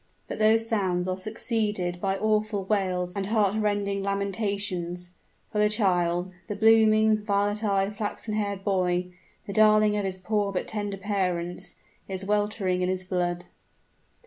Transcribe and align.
But 0.27 0.39
those 0.39 0.67
sounds 0.67 1.07
are 1.07 1.15
succeeded 1.15 2.01
by 2.01 2.17
awful 2.17 2.63
wails 2.63 3.15
and 3.15 3.27
heart 3.27 3.55
rending 3.55 4.01
lamentations: 4.01 5.11
for 5.51 5.59
the 5.59 5.69
child 5.69 6.33
the 6.47 6.55
blooming, 6.55 7.19
violet 7.23 7.63
eyed, 7.63 7.95
flaxen 7.95 8.33
haired 8.33 8.63
boy 8.63 9.13
the 9.45 9.53
darling 9.53 9.95
of 9.97 10.03
his 10.05 10.17
poor 10.17 10.51
but 10.51 10.67
tender 10.67 10.97
parents, 10.97 11.75
is 12.07 12.25
weltering 12.25 12.81
in 12.81 12.89
his 12.89 13.03
blood! 13.03 13.45